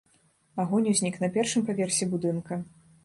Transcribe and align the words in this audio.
Агонь 0.61 0.87
узнік 0.93 1.19
на 1.23 1.29
першым 1.35 1.67
паверсе 1.69 2.09
будынка. 2.15 2.63